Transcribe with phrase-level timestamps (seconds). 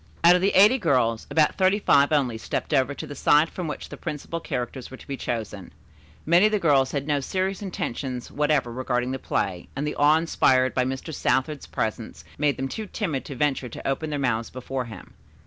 [0.23, 3.67] Out of the eighty girls, about thirty five only stepped over to the side from
[3.67, 5.71] which the principal characters were to be chosen.
[6.25, 10.17] Many of the girls had no serious intentions whatever regarding the play, and the awe
[10.17, 11.13] inspired by Mr.
[11.13, 15.13] Southard's presence made them too timid to venture to open their mouths before him.